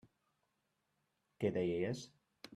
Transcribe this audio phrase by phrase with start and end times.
[1.45, 2.03] Què deies?